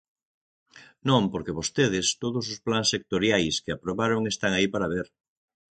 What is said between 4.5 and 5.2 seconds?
aí para ver.